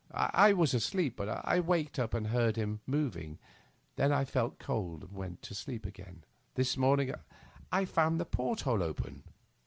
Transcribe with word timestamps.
I 0.11 0.51
was 0.53 0.73
asleep, 0.73 1.15
but 1.15 1.29
I 1.29 1.59
waked 1.59 1.99
up 1.99 2.15
and 2.15 2.25
heard 2.29 2.55
him 2.55 2.81
moving. 2.87 3.37
Then 3.97 4.11
I 4.11 4.25
felt 4.25 4.57
cold 4.57 5.03
and 5.03 5.11
went 5.13 5.43
to 5.43 5.53
sleep 5.53 5.85
again. 5.85 6.23
This 6.55 6.75
morning 6.75 7.13
I 7.71 7.85
found 7.85 8.19
the 8.19 8.25
port 8.25 8.61
hole 8.61 8.81
open." 8.81 9.21